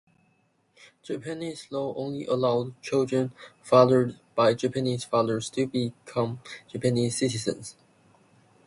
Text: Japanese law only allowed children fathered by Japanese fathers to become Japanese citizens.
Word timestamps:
Japanese 1.03 1.67
law 1.69 1.93
only 1.95 2.25
allowed 2.25 2.81
children 2.81 3.31
fathered 3.61 4.17
by 4.33 4.51
Japanese 4.55 5.03
fathers 5.03 5.47
to 5.51 5.67
become 5.67 6.39
Japanese 6.67 7.17
citizens. 7.19 7.75